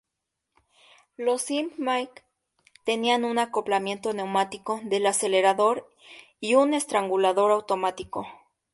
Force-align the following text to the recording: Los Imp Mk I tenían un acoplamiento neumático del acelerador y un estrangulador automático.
Los 1.15 1.51
Imp 1.51 1.77
Mk 1.77 1.99
I 2.09 2.21
tenían 2.85 3.23
un 3.23 3.37
acoplamiento 3.37 4.13
neumático 4.13 4.81
del 4.85 5.05
acelerador 5.05 5.87
y 6.39 6.55
un 6.55 6.73
estrangulador 6.73 7.51
automático. 7.51 8.25